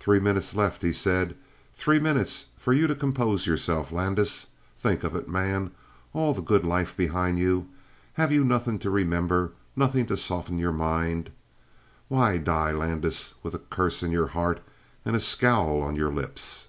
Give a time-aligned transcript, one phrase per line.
[0.00, 1.36] "Three minutes left," he said.
[1.72, 4.48] "Three minutes for you to compose yourself, Landis.
[4.76, 5.70] Think of it, man!
[6.12, 7.68] All the good life behind you.
[8.14, 9.52] Have you nothing to remember?
[9.76, 11.30] Nothing to soften your mind?
[12.08, 14.60] Why die, Landis, with a curse in your heart
[15.04, 16.66] and a scowl on your lips?"